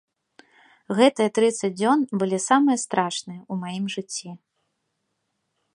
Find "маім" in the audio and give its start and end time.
3.65-3.85